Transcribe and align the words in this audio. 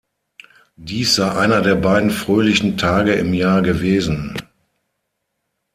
Dies 0.77 1.13
sei 1.13 1.29
einer 1.31 1.61
der 1.61 1.75
beiden 1.75 2.09
fröhlichen 2.09 2.75
Tage 2.75 3.13
im 3.13 3.35
Jahr 3.35 3.61
gewesen. 3.61 4.35